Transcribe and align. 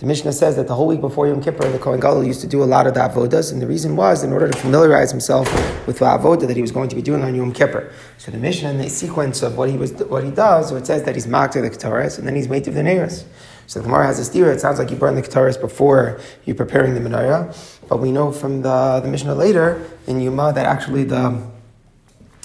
The 0.00 0.06
Mishnah 0.06 0.32
says 0.32 0.56
that 0.56 0.66
the 0.66 0.74
whole 0.74 0.86
week 0.86 1.02
before 1.02 1.28
Yom 1.28 1.42
Kippur, 1.42 1.70
the 1.70 1.78
Kohen 1.78 2.00
Gadol 2.00 2.24
used 2.24 2.40
to 2.40 2.46
do 2.46 2.62
a 2.62 2.64
lot 2.64 2.86
of 2.86 2.94
the 2.94 3.00
avodas, 3.00 3.52
and 3.52 3.60
the 3.60 3.66
reason 3.66 3.96
was 3.96 4.24
in 4.24 4.32
order 4.32 4.48
to 4.48 4.58
familiarize 4.58 5.10
himself 5.10 5.46
with 5.86 5.98
the 5.98 6.06
avodah 6.06 6.46
that 6.46 6.56
he 6.56 6.62
was 6.62 6.72
going 6.72 6.88
to 6.88 6.96
be 6.96 7.02
doing 7.02 7.22
on 7.22 7.34
Yom 7.34 7.52
Kippur. 7.52 7.92
So 8.16 8.30
the 8.30 8.38
Mishnah, 8.38 8.70
in 8.70 8.78
the 8.78 8.88
sequence 8.88 9.42
of 9.42 9.58
what 9.58 9.68
he 9.68 9.76
was, 9.76 9.92
what 9.92 10.24
he 10.24 10.30
does, 10.30 10.70
so 10.70 10.76
it 10.76 10.86
says 10.86 11.02
that 11.02 11.16
he's 11.16 11.26
makter 11.26 11.60
the 11.60 11.68
Ketores, 11.68 12.18
and 12.18 12.26
then 12.26 12.34
he's 12.34 12.48
made 12.48 12.66
of 12.66 12.72
the 12.72 12.80
Neris. 12.80 13.24
So 13.66 13.80
the 13.80 13.84
Gemara 13.84 14.06
has 14.06 14.18
a 14.18 14.24
steer. 14.24 14.50
It 14.50 14.62
sounds 14.62 14.78
like 14.78 14.90
you 14.90 14.96
burn 14.96 15.16
the 15.16 15.22
Ketores 15.22 15.60
before 15.60 16.18
you're 16.46 16.56
preparing 16.56 16.94
the 16.94 17.00
menorah, 17.00 17.54
but 17.86 18.00
we 18.00 18.10
know 18.10 18.32
from 18.32 18.62
the, 18.62 19.00
the 19.02 19.08
Mishnah 19.08 19.34
later 19.34 19.86
in 20.06 20.18
Yoma 20.18 20.54
that 20.54 20.64
actually 20.64 21.04
the 21.04 21.46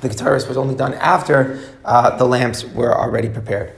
the 0.00 0.08
Ketores 0.08 0.48
was 0.48 0.56
only 0.56 0.74
done 0.74 0.94
after 0.94 1.60
uh, 1.84 2.16
the 2.16 2.24
lamps 2.24 2.64
were 2.64 2.92
already 2.92 3.28
prepared. 3.28 3.72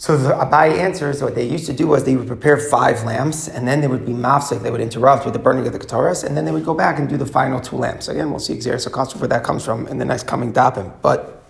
So 0.00 0.16
the 0.16 0.30
Abaye 0.30 0.78
answers 0.78 1.22
what 1.22 1.34
they 1.34 1.46
used 1.46 1.66
to 1.66 1.74
do 1.74 1.86
was 1.86 2.04
they 2.04 2.16
would 2.16 2.26
prepare 2.26 2.56
five 2.56 3.04
lamps, 3.04 3.48
and 3.48 3.68
then 3.68 3.82
they 3.82 3.86
would 3.86 4.06
be 4.06 4.14
mafsik, 4.14 4.62
they 4.62 4.70
would 4.70 4.80
interrupt 4.80 5.26
with 5.26 5.34
the 5.34 5.38
burning 5.38 5.66
of 5.66 5.74
the 5.74 5.78
Ketores, 5.78 6.24
and 6.24 6.34
then 6.34 6.46
they 6.46 6.52
would 6.52 6.64
go 6.64 6.72
back 6.72 6.98
and 6.98 7.06
do 7.06 7.18
the 7.18 7.26
final 7.26 7.60
two 7.60 7.76
lamps. 7.76 8.08
Again, 8.08 8.30
we'll 8.30 8.38
see 8.38 8.54
Xeris 8.54 9.20
where 9.20 9.28
that 9.28 9.44
comes 9.44 9.62
from 9.62 9.86
in 9.88 9.98
the 9.98 10.06
next 10.06 10.26
coming 10.26 10.54
dapim. 10.54 10.90
But 11.02 11.44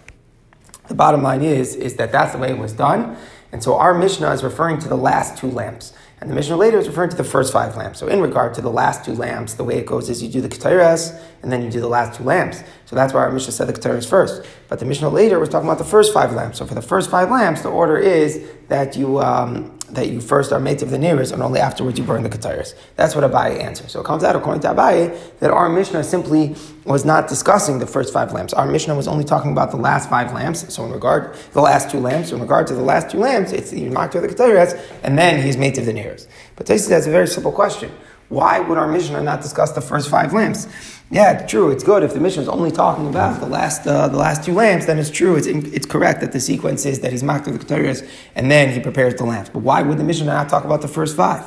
the 0.89 0.97
bottom 0.97 1.23
line 1.23 1.43
is, 1.43 1.77
is 1.77 1.95
that 1.95 2.11
that's 2.11 2.33
the 2.33 2.39
way 2.39 2.51
it 2.51 2.59
was 2.59 2.73
done. 2.73 3.17
And 3.53 3.63
so 3.63 3.77
our 3.77 3.95
Mishnah 3.95 4.31
is 4.33 4.43
referring 4.43 4.79
to 4.81 4.89
the 4.89 4.97
last 4.97 5.39
two 5.39 5.49
lamps. 5.49 5.93
And 6.21 6.29
the 6.31 6.35
Mishnah 6.35 6.57
later 6.57 6.79
is 6.79 6.87
referring 6.87 7.09
to 7.11 7.17
the 7.17 7.25
first 7.25 7.51
five 7.53 7.77
lamps. 7.77 7.99
So 7.99 8.07
in 8.07 8.21
regard 8.21 8.53
to 8.55 8.61
the 8.61 8.71
last 8.71 9.07
two 9.07 9.15
lamps, 9.15 9.55
the 9.55 9.65
way 9.65 9.79
it 9.79 9.87
goes 9.87 10.11
is 10.11 10.23
you 10.23 10.29
do 10.29 10.43
the 10.43 10.51
Ketores, 10.51 11.19
and 11.43 11.51
then 11.51 11.63
you 11.63 11.71
do 11.71 11.81
the 11.81 11.89
last 11.89 12.19
two 12.19 12.25
lamps. 12.25 12.63
So 12.85 12.95
that's 12.95 13.15
why 13.15 13.21
our 13.21 13.33
Mishnah 13.33 13.53
said 13.53 13.69
the 13.69 13.73
Ketores 13.73 14.07
first. 14.07 14.47
But 14.69 14.81
the 14.81 14.85
Mishnah 14.85 15.09
later 15.09 15.39
was 15.39 15.49
talking 15.49 15.67
about 15.67 15.79
the 15.79 15.85
first 15.85 16.13
five 16.13 16.33
lamps. 16.35 16.59
So 16.59 16.67
for 16.67 16.75
the 16.75 16.83
first 16.83 17.11
five 17.11 17.31
lamps, 17.31 17.63
the 17.63 17.71
order 17.71 17.97
is 17.97 18.47
that 18.69 18.97
you 18.97 19.19
um, 19.19 19.79
that 19.95 20.09
you 20.09 20.21
first 20.21 20.53
are 20.53 20.61
made 20.61 20.83
of 20.83 20.91
the 20.91 20.99
nearest, 20.99 21.33
and 21.33 21.43
only 21.43 21.61
afterwards 21.61 21.99
you 21.99 22.05
burn 22.05 22.23
the 22.23 22.29
Ketores. 22.29 22.75
That's 22.97 23.15
what 23.15 23.25
Abaye 23.25 23.63
answers. 23.63 23.93
So 23.93 24.01
it 24.01 24.05
comes 24.07 24.25
out, 24.25 24.37
according 24.37 24.63
to 24.63 24.69
Abaye, 24.69 25.39
that 25.41 25.51
our 25.51 25.69
Mishnah 25.69 26.05
simply 26.05 26.57
was 26.85 27.05
not 27.05 27.29
discussing 27.29 27.79
the 27.79 27.87
first 27.87 28.13
five 28.13 28.33
lamps. 28.33 28.53
Our 28.53 28.67
Mishnah 28.67 28.95
was 28.95 29.09
only 29.09 29.25
talking 29.25 29.53
about 29.53 29.71
the 29.71 29.77
last 29.77 30.09
five 30.09 30.33
lamps. 30.33 30.73
So 30.73 30.85
in 30.85 30.93
regard 30.93 31.35
the 31.53 31.61
last 31.61 31.91
two 31.91 32.01
lamps, 32.01 32.31
so 32.31 32.37
in 32.37 32.43
regard 32.43 32.67
to 32.69 32.75
the 32.75 32.83
last 32.83 33.11
two 33.11 33.19
lamps, 33.19 33.53
it's 33.53 33.71
the 33.71 33.83
Makta 33.87 34.21
the 34.21 34.29
Ketores, 34.29 34.81
and 35.03 35.19
then 35.19 35.45
he's 35.45 35.57
made 35.57 35.77
of 35.79 35.87
the 35.87 35.93
nearest. 35.93 36.29
But 36.57 36.67
Taisi 36.67 36.91
has 36.91 37.07
a 37.07 37.11
very 37.11 37.27
simple 37.27 37.53
question. 37.53 37.91
Why 38.29 38.61
would 38.61 38.79
our 38.79 38.87
Mishnah 38.87 39.23
not 39.23 39.43
discuss 39.43 39.73
the 39.73 39.81
first 39.81 40.09
five 40.09 40.33
lamps? 40.33 40.69
Yeah, 41.13 41.45
true. 41.45 41.73
It's 41.73 41.83
good 41.83 42.05
if 42.05 42.15
the 42.15 42.21
Mishnah 42.21 42.43
is 42.43 42.49
only 42.49 42.71
talking 42.71 43.09
about 43.09 43.41
the 43.41 43.47
last 43.47 43.85
uh, 43.85 44.07
the 44.07 44.17
last 44.17 44.45
two 44.45 44.55
lamps. 44.55 44.87
Then 44.87 44.97
it's 44.97 45.11
true. 45.11 45.35
It's 45.35 45.49
it's 45.49 45.87
correct 45.87 46.21
that 46.21 46.31
the 46.31 46.41
sequence 46.41 46.87
is 46.87 47.01
that 47.01 47.11
he's 47.11 47.25
makter 47.25 47.47
the 47.47 47.59
ketores 47.59 48.09
and 48.37 48.49
then 48.49 48.73
he 48.73 48.79
prepares 48.79 49.17
the 49.17 49.25
lamps. 49.25 49.51
But 49.51 49.61
why 49.61 49.83
would 49.83 49.99
the 49.99 50.05
Mishnah 50.05 50.27
not 50.27 50.49
talk 50.49 50.65
about 50.65 50.83
the 50.83 50.89
first 50.89 51.17
five? 51.17 51.45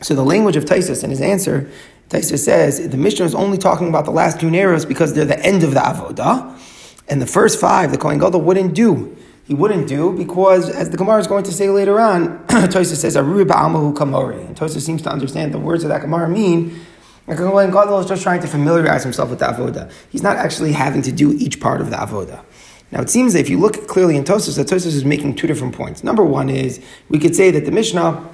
So 0.00 0.16
the 0.16 0.24
language 0.24 0.56
of 0.56 0.64
Taisus 0.64 1.04
and 1.04 1.12
his 1.12 1.20
answer, 1.20 1.70
Taisus 2.08 2.40
says 2.40 2.88
the 2.88 2.96
mission 2.96 3.24
is 3.24 3.34
only 3.36 3.58
talking 3.58 3.88
about 3.88 4.06
the 4.06 4.10
last 4.10 4.40
two 4.40 4.50
narrows 4.50 4.84
because 4.84 5.14
they're 5.14 5.24
the 5.24 5.38
end 5.38 5.62
of 5.62 5.74
the 5.74 5.80
avodah, 5.80 6.58
and 7.08 7.22
the 7.22 7.28
first 7.28 7.60
five 7.60 7.92
the 7.92 7.98
Kohen 7.98 8.18
Gadol 8.18 8.40
wouldn't 8.40 8.74
do 8.74 9.16
he 9.44 9.54
wouldn't 9.54 9.88
do 9.88 10.12
because, 10.16 10.70
as 10.70 10.90
the 10.90 10.96
Gemara 10.96 11.18
is 11.18 11.26
going 11.26 11.44
to 11.44 11.52
say 11.52 11.68
later 11.68 12.00
on, 12.00 12.46
Tosa 12.48 12.94
says, 12.94 13.16
Aruri 13.16 13.44
ba'amahu 13.44 13.92
kamori. 13.92 14.46
And 14.46 14.56
Tosa 14.56 14.80
seems 14.80 15.02
to 15.02 15.10
understand 15.10 15.52
the 15.52 15.58
words 15.58 15.82
of 15.82 15.90
that 15.90 16.00
Gemara 16.00 16.28
mean 16.28 16.80
when 17.26 17.70
Gadol 17.70 18.00
is 18.00 18.06
just 18.06 18.22
trying 18.22 18.40
to 18.40 18.48
familiarize 18.48 19.02
himself 19.02 19.30
with 19.30 19.38
the 19.38 19.46
avoda. 19.46 19.90
He's 20.10 20.22
not 20.22 20.36
actually 20.36 20.72
having 20.72 21.02
to 21.02 21.12
do 21.12 21.32
each 21.32 21.60
part 21.60 21.80
of 21.80 21.90
the 21.90 21.96
avoda. 21.96 22.44
Now 22.90 23.00
it 23.00 23.10
seems 23.10 23.32
that 23.32 23.40
if 23.40 23.48
you 23.48 23.58
look 23.58 23.86
clearly 23.88 24.16
in 24.16 24.24
Tosos, 24.24 24.56
that 24.56 24.66
Tosos 24.66 24.86
is 24.86 25.04
making 25.04 25.36
two 25.36 25.46
different 25.46 25.74
points. 25.74 26.04
Number 26.04 26.24
one 26.24 26.50
is 26.50 26.84
we 27.08 27.18
could 27.18 27.34
say 27.34 27.50
that 27.50 27.64
the 27.64 27.70
Mishnah 27.70 28.28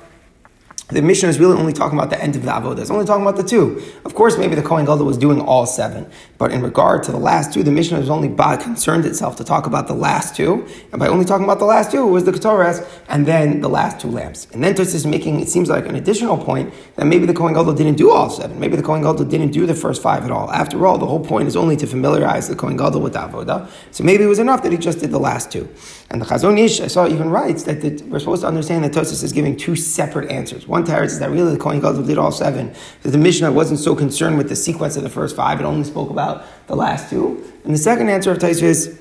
the 0.89 1.03
Mishnah 1.03 1.29
is 1.29 1.39
really 1.39 1.55
only 1.55 1.75
talking 1.75 1.99
about 1.99 2.09
the 2.09 2.23
end 2.23 2.35
of 2.35 2.43
the 2.43 2.51
avodah. 2.51 2.79
It's 2.79 2.91
only 2.91 3.05
talking 3.05 3.23
about 3.23 3.37
the 3.37 3.43
two. 3.43 3.83
Of 4.07 4.15
course, 4.15 4.39
maybe 4.39 4.55
the 4.55 4.63
Kohen 4.63 4.87
Gadol 4.87 5.05
was 5.05 5.19
doing 5.19 5.39
all 5.39 5.67
seven, 5.67 6.11
but 6.39 6.51
in 6.51 6.63
regard 6.63 7.03
to 7.03 7.13
the 7.13 7.19
last 7.19 7.53
two, 7.53 7.63
the 7.63 7.71
Mishnah 7.71 8.01
is 8.01 8.09
only 8.09 8.29
by 8.29 8.57
concerned 8.57 9.05
itself 9.05 9.37
to 9.37 9.45
talk 9.45 9.67
about 9.67 9.87
the 9.87 9.95
last 9.95 10.35
two, 10.35 10.67
and 10.91 10.99
by 10.99 11.09
only 11.09 11.27
talking 11.27 11.45
about 11.45 11.59
the 11.59 11.67
last 11.67 11.91
two, 11.91 12.09
it 12.09 12.11
was 12.11 12.25
the 12.25 12.33
Ketores 12.33 12.89
and 13.09 13.27
then 13.27 13.61
the 13.61 13.69
last 13.69 14.01
two 14.01 14.09
lamps. 14.09 14.47
And 14.53 14.65
then 14.65 14.75
Tos 14.75 14.95
is 14.95 15.05
making 15.05 15.41
it 15.41 15.51
seems 15.51 15.69
like 15.69 15.87
an 15.87 15.95
additional 15.95 16.39
point 16.39 16.73
that 16.97 17.05
maybe 17.05 17.27
the 17.27 17.35
Kohen 17.35 17.53
Gadol 17.53 17.75
didn't 17.75 17.97
do 17.97 18.11
all 18.11 18.31
seven. 18.31 18.59
Maybe 18.59 18.77
the 18.77 18.83
Kohen 18.83 19.03
Gadol 19.03 19.27
didn't 19.27 19.51
do 19.51 19.67
the 19.67 19.75
first 19.75 20.01
five 20.01 20.25
at 20.25 20.31
all. 20.31 20.51
After 20.51 20.87
all, 20.87 20.97
the 20.97 21.07
whole 21.07 21.23
point 21.23 21.49
is 21.49 21.57
only 21.57 21.77
to 21.77 21.87
familiarize 21.87 22.49
the 22.49 22.57
Kohen 22.57 22.79
Gadol 22.79 23.03
with 23.03 23.13
the 23.13 23.19
avodah. 23.19 23.69
So 23.91 24.05
maybe 24.05 24.25
it 24.25 24.29
was 24.29 24.39
enough 24.39 24.63
that 24.63 24.73
he 24.73 24.79
just 24.79 25.01
did 25.01 25.11
the 25.11 25.21
last 25.21 25.53
two. 25.53 25.69
And 26.11 26.23
the 26.23 26.27
Chazon 26.27 26.59
Ish 26.59 26.81
I 26.81 26.87
saw 26.87 27.07
even 27.07 27.29
writes 27.29 27.65
that 27.65 27.83
the, 27.83 28.03
we're 28.05 28.19
supposed 28.21 28.41
to 28.41 28.49
understand 28.49 28.85
that 28.85 28.93
Tosis 28.93 29.23
is 29.23 29.35
giving 29.35 29.55
two 29.55 29.77
separate 29.77 30.31
answers. 30.31 30.67
One 30.67 30.78
teretz 30.85 31.07
is 31.07 31.19
that 31.19 31.31
really 31.31 31.53
the 31.53 31.59
Kohen 31.59 31.81
Gadol 31.81 32.03
did 32.03 32.19
all 32.19 32.33
seven. 32.33 32.75
That 33.03 33.11
the 33.11 33.19
Mishnah 33.19 33.53
wasn't 33.53 33.81
so 33.81 33.95
concerned 33.95 34.39
with 34.39 34.49
the 34.49 34.57
sequence 34.57 34.97
of 34.97 35.03
the 35.03 35.11
first 35.11 35.37
five; 35.37 35.61
it 35.61 35.65
only 35.65 35.85
spoke 35.85 36.11
about 36.11 36.45
the 36.67 36.77
last 36.77 37.11
two. 37.11 37.45
And 37.65 37.75
the 37.75 37.79
second 37.79 38.09
answer 38.09 38.31
of 38.31 38.39
Tosis 38.39 38.63
is, 38.63 39.01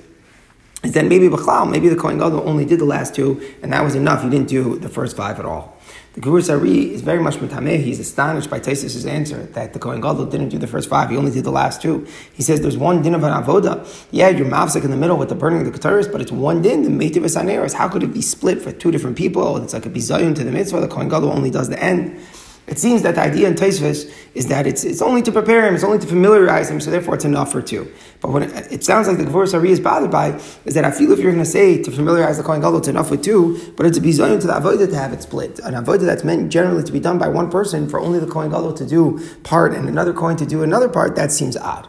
is 0.84 0.94
that 0.94 1.06
maybe 1.06 1.28
Bechlal, 1.28 1.70
maybe 1.70 1.90
the 1.90 1.96
Kohen 1.96 2.18
Gadol 2.18 2.48
only 2.48 2.66
did 2.66 2.80
the 2.80 2.86
last 2.86 3.16
two, 3.16 3.42
and 3.64 3.74
that 3.74 3.84
was 3.84 3.96
enough. 3.96 4.24
He 4.24 4.30
didn't 4.30 4.48
do 4.48 4.78
the 4.78 4.90
first 4.90 5.18
five 5.18 5.40
at 5.40 5.46
all. 5.46 5.78
The 6.14 6.22
Gevuras 6.22 6.50
Ari 6.52 6.94
is 6.94 7.02
very 7.02 7.20
much 7.20 7.36
mitameh. 7.36 7.84
He's 7.84 8.00
astonished 8.00 8.50
by 8.50 8.60
Taisus' 8.60 9.08
answer 9.08 9.44
that 9.54 9.74
the 9.74 9.80
Kohen 9.80 10.02
Gadol 10.02 10.26
didn't 10.26 10.50
do 10.50 10.58
the 10.58 10.66
first 10.66 10.90
five; 10.90 11.10
he 11.10 11.18
only 11.18 11.32
did 11.32 11.44
the 11.44 11.52
last 11.52 11.82
two. 11.82 12.08
He 12.34 12.42
says 12.42 12.62
there's 12.62 12.78
one 12.78 13.02
din 13.02 13.14
of 13.14 13.24
an 13.24 13.32
avoda. 13.32 13.86
Yeah, 14.12 14.30
you're 14.30 14.48
mafsik 14.48 14.84
in 14.84 14.92
the 14.92 14.98
middle 14.98 15.18
with 15.18 15.30
the 15.30 15.36
burning 15.36 15.66
of 15.66 15.72
the 15.72 15.78
ketores, 15.78 16.12
but 16.12 16.22
it's 16.22 16.32
one 16.32 16.62
din, 16.62 16.82
the 16.82 16.90
meitiv 16.90 17.22
aneris. 17.22 17.74
How 17.74 17.88
could 17.88 18.02
it 18.02 18.14
be 18.14 18.22
split 18.22 18.62
for 18.62 18.72
two 18.72 18.92
different 18.92 19.16
people? 19.16 19.58
It's 19.58 19.74
like 19.74 19.86
a 19.86 19.90
bizayon 19.90 20.36
to 20.36 20.44
the 20.44 20.52
mitzvah. 20.52 20.82
The 20.82 20.88
Kohen 20.88 21.10
Gadol 21.10 21.32
only 21.32 21.52
does 21.52 21.70
the 21.70 21.82
end. 21.82 22.20
It 22.68 22.78
seems 22.78 23.02
that 23.04 23.16
the 23.16 23.22
idea 23.22 23.48
in 23.48 23.54
Taisvis 23.54 24.14
is 24.36 24.48
that 24.48 24.68
it's, 24.68 24.84
it's 24.84 25.02
only 25.02 25.22
to 25.22 25.32
prepare 25.32 25.66
him, 25.66 25.74
it's 25.74 25.86
only 25.86 26.00
to 26.00 26.06
familiarize 26.06 26.70
him, 26.70 26.82
so 26.82 26.92
therefore 26.92 27.16
it's 27.16 27.24
enough 27.24 27.50
for 27.50 27.62
two. 27.62 27.90
But 28.20 28.32
what 28.32 28.44
it, 28.44 28.72
it 28.72 28.84
sounds 28.84 29.08
like 29.08 29.18
the 29.18 29.24
Gevuras 29.24 29.54
Ari 29.54 29.72
is 29.72 29.80
bothered 29.80 30.12
by 30.12 30.38
is 30.66 30.74
that 30.74 30.84
I 30.84 30.92
feel 30.92 31.14
if 31.14 31.20
you're 31.20 31.32
going 31.32 31.44
to 31.44 31.50
say 31.50 31.82
to 31.82 31.92
familiarize 31.92 32.38
the 32.38 32.44
Kohen 32.44 32.60
Gadol, 32.60 32.80
it's 32.80 32.90
enough 32.90 33.10
with 33.10 33.24
two, 33.24 33.74
but 33.78 33.86
it's 33.86 33.98
a 33.98 34.02
bizayon 34.02 34.42
to 34.42 34.48
the 34.48 34.54
avodah 34.54 34.90
to 34.90 34.96
have 34.98 35.14
it 35.14 35.22
split. 35.22 35.60
An 35.60 35.76
avodah 35.76 36.06
that's 36.06 36.26
meant 36.26 36.52
generally 36.52 36.84
to 36.84 36.92
be 36.92 37.00
done 37.00 37.18
by 37.18 37.30
one 37.30 37.50
person 37.50 37.88
for 37.88 38.02
only 38.02 38.20
the 38.20 38.28
Kohen 38.28 38.52
Gadol 38.52 38.74
to 38.74 38.86
do 38.86 39.26
part 39.44 39.74
and 39.74 39.88
another 39.88 40.12
Kohen 40.12 40.36
to 40.36 40.46
do 40.46 40.62
another 40.62 40.90
part, 40.90 41.16
that 41.16 41.32
seems 41.32 41.56
odd. 41.56 41.88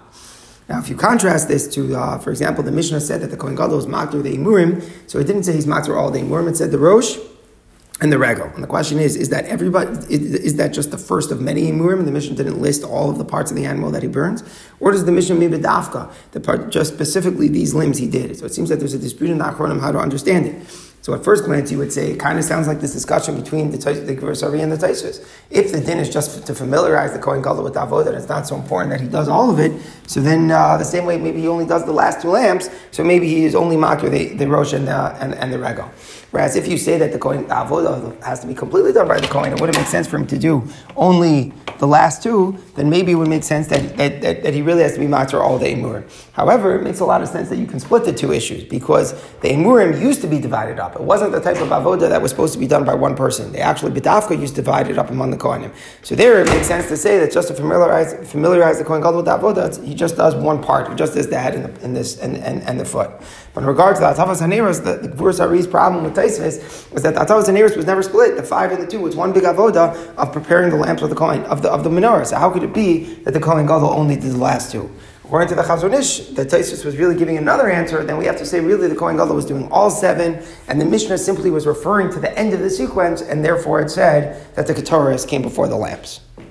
Now, 0.69 0.79
if 0.79 0.89
you 0.89 0.97
contrast 0.97 1.49
this 1.49 1.67
to, 1.75 1.97
uh, 1.97 2.19
for 2.19 2.31
example, 2.31 2.63
the 2.63 2.71
Mishnah 2.71 3.01
said 3.01 3.21
that 3.23 3.31
the 3.33 3.37
Kohen 3.37 3.57
Gadol 3.57 3.77
was 3.77 3.87
makter 3.87 4.23
the 4.23 4.37
Imurim, 4.37 4.89
so 5.11 5.19
it 5.19 5.25
didn't 5.25 5.43
say 5.43 5.55
he's 5.55 5.67
makter 5.67 5.97
all 5.97 6.13
the 6.13 6.21
Imurim, 6.21 6.49
it 6.49 6.57
said 6.57 6.71
the 6.71 6.79
Rosh, 6.79 7.17
and 8.01 8.13
the 8.13 8.19
regal. 8.19 8.47
And 8.55 8.63
the 8.63 8.69
question 8.69 8.99
is, 8.99 9.17
is 9.17 9.29
that 9.31 9.45
everybody, 9.47 9.91
is, 10.13 10.35
is 10.35 10.57
that 10.57 10.73
just 10.73 10.91
the 10.91 10.99
first 10.99 11.33
of 11.33 11.41
many 11.41 11.71
imurim? 11.71 12.05
The 12.05 12.13
Mishnah 12.13 12.37
didn't 12.37 12.61
list 12.61 12.85
all 12.85 13.11
of 13.11 13.19
the 13.19 13.25
parts 13.25 13.51
of 13.51 13.57
the 13.57 13.65
animal 13.65 13.91
that 13.91 14.03
he 14.03 14.09
burns? 14.09 14.45
Or 14.79 14.93
does 14.93 15.05
the 15.05 15.13
maybe 15.13 15.59
dafka, 15.59 16.13
the 16.31 16.41
part, 16.41 16.71
just 16.71 16.95
specifically 16.95 17.49
these 17.49 17.75
limbs 17.75 17.99
he 17.99 18.07
did? 18.07 18.39
So 18.39 18.47
it 18.47 18.55
seems 18.55 18.69
that 18.69 18.79
there's 18.79 18.95
a 18.95 18.99
dispute 18.99 19.31
in 19.31 19.39
the 19.39 19.45
Achronim 19.45 19.81
how 19.81 19.91
to 19.91 19.99
understand 19.99 20.47
it. 20.47 20.88
So 21.09 21.15
at 21.15 21.25
first 21.25 21.47
glance, 21.47 21.73
you 21.73 21.79
would 21.79 21.91
say 21.91 22.11
it 22.11 22.21
kind 22.21 22.39
of 22.39 22.45
sounds 22.45 22.69
like 22.69 22.81
this 22.81 22.93
discussion 22.93 23.41
between 23.41 23.71
the 23.71 23.79
the 23.79 24.61
and 24.63 24.71
the 24.71 24.77
Taisus. 24.77 25.27
If 25.49 25.73
the 25.73 25.81
din 25.81 25.97
is 25.97 26.11
just 26.11 26.47
to 26.47 26.55
familiarize 26.55 27.15
the 27.15 27.19
Kohen 27.19 27.41
Gadol 27.41 27.65
with 27.65 27.73
Avodah, 27.77 28.05
that 28.05 28.15
it's 28.15 28.29
not 28.29 28.47
so 28.47 28.57
important 28.57 28.91
that 28.91 29.01
he 29.01 29.09
does 29.09 29.27
all 29.27 29.51
of 29.51 29.59
it, 29.59 29.73
so 30.07 30.21
then 30.21 30.51
uh, 30.51 30.77
the 30.77 30.85
same 30.85 31.07
way 31.07 31.17
maybe 31.17 31.41
he 31.41 31.49
only 31.49 31.65
does 31.65 31.87
the 31.87 31.93
last 31.93 32.21
two 32.21 32.29
lamps, 32.29 32.69
so 32.91 33.03
maybe 33.03 33.27
he 33.27 33.47
is 33.47 33.55
only 33.55 33.75
makir 33.75 34.11
the, 34.11 34.35
the 34.35 34.47
Rosh 34.47 34.75
and 34.75 34.87
the, 34.87 35.17
and, 35.19 35.35
and 35.37 35.51
the 35.51 35.59
Regal. 35.59 35.91
Whereas 36.31 36.57
if 36.57 36.69
you 36.69 36.77
say 36.77 36.99
that 36.99 37.11
the 37.11 37.19
Kohen 37.19 37.47
Avodah 37.47 38.23
has 38.23 38.41
to 38.41 38.47
be 38.47 38.53
completely 38.53 38.93
done 38.93 39.09
by 39.09 39.19
the 39.19 39.29
Kohen, 39.29 39.51
it 39.51 39.61
wouldn't 39.63 39.79
make 39.79 39.87
sense 39.87 40.07
for 40.07 40.19
him 40.19 40.27
to 40.27 40.39
do 40.39 40.63
only 40.95 41.55
the 41.79 41.87
last 41.87 42.23
two, 42.23 42.59
then 42.75 42.91
maybe 42.91 43.13
it 43.13 43.15
would 43.15 43.29
make 43.29 43.45
sense 43.45 43.69
that, 43.69 43.97
that, 43.97 44.21
that, 44.23 44.43
that 44.43 44.55
he 44.55 44.63
really 44.63 44.83
has 44.83 44.95
to 44.95 45.01
be 45.01 45.07
matzah 45.07 45.41
all 45.41 45.59
the 45.59 45.67
Emurim. 45.67 46.05
However, 46.33 46.77
it 46.77 46.83
makes 46.83 47.01
a 47.01 47.05
lot 47.05 47.23
of 47.23 47.29
sense 47.29 47.49
that 47.49 47.57
you 47.57 47.67
can 47.67 47.81
split 47.81 48.05
the 48.05 48.13
two 48.13 48.33
issues 48.33 48.65
because 48.65 49.13
the 49.41 49.49
Emurim 49.49 50.01
used 50.01 50.21
to 50.23 50.27
be 50.27 50.39
divided 50.39 50.79
up. 50.79 50.97
It 50.97 51.03
wasn't 51.03 51.33
the 51.33 51.41
type 51.41 51.57
of 51.57 51.69
avoda 51.69 52.09
that 52.09 52.21
was 52.21 52.31
supposed 52.31 52.53
to 52.55 52.59
be 52.59 52.67
done 52.67 52.85
by 52.85 52.95
one 52.95 53.15
person. 53.15 53.53
They 53.53 53.61
actually, 53.61 53.93
B'dafka 53.93 54.39
used 54.39 54.57
to 54.57 54.63
divide 54.63 54.89
it 54.89 54.99
up 54.99 55.11
among 55.11 55.31
the 55.31 55.37
Kohanim. 55.37 55.73
So 56.03 56.15
there 56.15 56.41
it 56.41 56.49
makes 56.49 56.67
sense 56.67 56.89
to 56.89 56.97
say 56.97 57.19
that 57.19 57.33
just 57.33 57.49
to 57.49 57.55
familiarize, 57.55 58.31
familiarize 58.31 58.79
the 58.79 58.85
Kohen 58.85 59.01
Gadol 59.01 59.23
with 59.23 59.27
the 59.27 59.39
avoda, 59.39 59.85
he 59.85 59.95
just 59.95 60.17
does 60.17 60.35
one 60.35 60.63
part. 60.63 60.89
He 60.89 60.95
just 60.95 61.15
does 61.15 61.29
the 61.29 61.39
head 61.39 61.55
and, 61.55 61.65
the, 61.65 61.85
and, 61.85 61.97
this, 61.97 62.19
and, 62.19 62.37
and, 62.37 62.63
and 62.63 62.79
the 62.79 62.85
foot. 62.85 63.11
But 63.59 63.65
in 63.65 63.71
regard 63.71 63.97
to 63.97 64.03
the 64.03 64.07
Atavas 64.07 64.41
Haneras, 64.41 64.85
the, 64.85 65.09
the 65.09 65.09
Gvuras 65.09 65.41
Ari's 65.41 65.67
problem 65.67 66.05
with 66.05 66.15
Taisvis 66.15 66.95
is 66.95 67.03
that 67.03 67.15
the 67.17 67.21
Atavas 67.21 67.49
Haneras 67.49 67.77
was 67.77 67.87
never 67.87 68.05
split. 68.05 68.37
The 68.37 68.45
five 68.45 68.71
and 68.71 68.81
the 68.81 68.87
two 68.87 69.01
was 69.01 69.17
one 69.17 69.33
big 69.33 69.43
avoda 69.43 70.15
of 70.15 70.33
preparing 70.33 70.71
the 70.71 70.77
lamps 70.77 71.03
of 71.03 71.11
the 71.11 71.17
coin, 71.17 71.43
of 71.43 71.63
the, 71.63 71.69
of 71.69 71.83
the 71.83 71.91
menorah. 71.91 72.25
So 72.25 72.37
how 72.37 72.51
could 72.51 72.63
it 72.63 72.73
be 72.73 73.15
that 73.25 73.35
the 73.35 73.41
Kohen 73.41 73.67
Gadol 73.67 73.91
only 73.91 74.15
did 74.15 74.31
the 74.31 74.39
last 74.39 74.71
two? 74.71 74.89
According 75.25 75.49
to 75.49 75.57
the 75.57 75.63
Chazon 75.63 75.93
Ish, 75.93 76.29
the 76.37 76.47
Taisus 76.47 76.85
was 76.85 76.97
really 76.99 77.17
giving 77.17 77.37
another 77.37 77.69
answer, 77.69 78.05
then 78.05 78.17
we 78.17 78.27
have 78.27 78.39
to 78.39 78.47
say 78.47 78.61
really 78.61 78.87
the 78.87 78.95
Kohen 78.95 79.17
Gadol 79.17 79.35
was 79.35 79.45
doing 79.45 79.69
all 79.73 79.91
seven, 79.91 80.41
and 80.69 80.81
the 80.81 80.85
Mishnah 80.85 81.19
simply 81.19 81.51
was 81.51 81.67
referring 81.67 82.13
to 82.13 82.21
the 82.21 82.39
end 82.39 82.55
of 82.55 82.61
the 82.61 82.71
sequence, 82.71 83.23
and 83.23 83.45
therefore 83.45 83.81
it 83.81 83.91
said 83.91 84.55
that 84.55 84.69
the 84.69 84.73
Ketores 84.73 85.27
came 85.27 85.43
before 85.43 85.67
the 85.67 85.75
lamps. 85.75 86.21